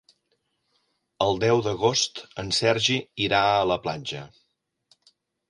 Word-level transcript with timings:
El 1.25 1.37
deu 1.43 1.61
d'agost 1.67 2.23
en 2.45 2.49
Sergi 2.61 2.97
irà 3.27 3.43
a 3.51 3.69
la 3.75 3.79
platja. 3.85 4.25